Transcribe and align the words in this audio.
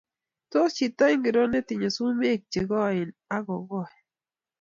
Tos 0.51 0.69
chito 0.77 1.05
ingiro 1.15 1.41
ne 1.47 1.59
tinyei 1.67 1.93
sumek 1.95 2.41
che 2.51 2.61
koen 2.69 3.09
ak 3.35 3.41
ko 3.47 3.55
koi 3.69 3.93